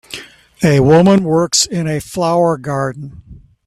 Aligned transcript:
A 0.63 0.79
woman 0.79 1.23
works 1.23 1.67
in 1.67 1.85
a 1.85 1.99
flower 2.01 2.57
garden 2.57 3.21